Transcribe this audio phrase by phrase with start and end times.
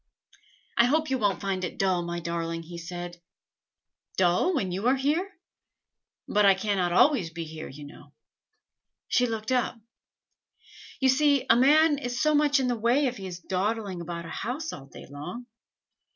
[0.77, 3.21] "I hope you won't find it dull, my darling," he said.
[4.17, 5.31] "Dull, when you are here?"
[6.27, 8.11] "But I cannot always be here, you know."
[9.09, 9.79] She looked up.
[11.01, 14.25] "You see, a man is so much in the way if he is dawdling about
[14.25, 15.45] a house all day long.